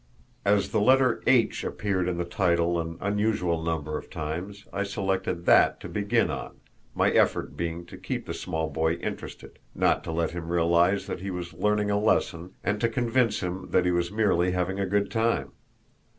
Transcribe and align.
As 0.45 0.71
the 0.71 0.81
letter 0.81 1.21
"H" 1.27 1.63
appeared 1.63 2.07
in 2.07 2.17
the 2.17 2.25
title 2.25 2.79
an 2.81 2.97
unusual 3.01 3.61
number 3.61 3.99
of 3.99 4.09
times, 4.09 4.65
I 4.73 4.81
selected 4.81 5.45
that 5.45 5.79
to 5.81 5.87
begin 5.87 6.31
on, 6.31 6.55
my 6.95 7.11
effort 7.11 7.55
being 7.55 7.85
to 7.85 7.99
keep 7.99 8.25
the 8.25 8.33
small 8.33 8.67
boy 8.71 8.93
interested, 8.93 9.59
not 9.75 10.03
to 10.05 10.11
let 10.11 10.31
him 10.31 10.47
realize 10.47 11.05
that 11.05 11.21
he 11.21 11.29
was 11.29 11.53
learning 11.53 11.91
a 11.91 11.99
lesson, 12.01 12.53
and 12.63 12.81
to 12.81 12.89
convince 12.89 13.41
him 13.43 13.67
that 13.69 13.85
he 13.85 13.91
was 13.91 14.11
merely 14.11 14.53
having 14.53 14.79
a 14.79 14.87
good 14.87 15.11
time. 15.11 15.51